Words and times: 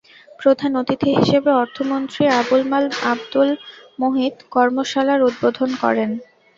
প্রধান 0.39 0.71
অতিথি 0.81 1.09
হিসেবে 1.19 1.49
অর্থমন্ত্রী 1.61 2.23
আবুল 2.39 2.61
মাল 2.71 2.85
আবদুল 3.05 3.49
মুহিত 3.99 4.35
কর্মশালার 4.53 5.21
উদ্বোধন 5.27 5.69
করেন। 5.83 6.09